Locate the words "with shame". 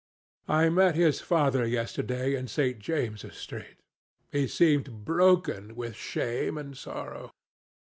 5.75-6.57